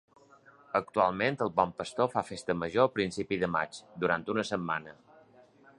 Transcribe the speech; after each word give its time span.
Actualment 0.79 1.37
el 1.47 1.51
Bon 1.59 1.73
Pastor 1.81 2.09
fa 2.15 2.25
festa 2.31 2.57
major 2.65 2.89
a 2.89 2.93
principi 2.97 3.41
de 3.45 3.53
maig, 3.59 3.83
durant 4.05 4.27
una 4.37 4.49
setmana. 4.55 4.97